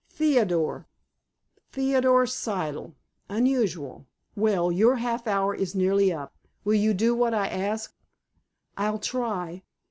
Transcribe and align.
"Theodore." 0.09 0.87
"Theodore 1.71 2.23
Siddle. 2.25 2.95
Unusual. 3.29 4.07
Well, 4.35 4.71
your 4.71 4.95
half 4.95 5.27
hour 5.27 5.53
is 5.53 5.75
nearly 5.75 6.11
up. 6.11 6.33
Will 6.63 6.73
you 6.73 6.95
do 6.95 7.13
what 7.13 7.35
I 7.35 7.47
ask?" 7.47 7.93
"I'll 8.75 8.97
try. 8.97 9.61